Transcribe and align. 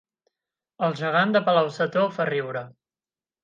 El 0.87 0.95
gegant 1.03 1.37
de 1.37 1.43
Palau-sator 1.51 2.11
fa 2.19 2.29
riure 2.33 2.69